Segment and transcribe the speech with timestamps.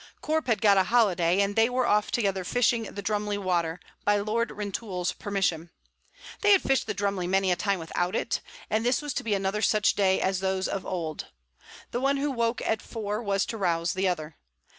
[0.21, 4.17] Corp had got a holiday, and they were off together fishing the Drumly Water, by
[4.17, 5.69] Lord Rintoul's permission.
[6.41, 9.35] They had fished the Drumly many a time without it, and this was to be
[9.35, 11.27] another such day as those of old.
[11.91, 14.37] The one who woke at four was to rouse the other.